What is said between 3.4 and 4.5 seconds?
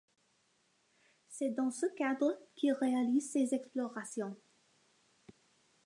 explorations.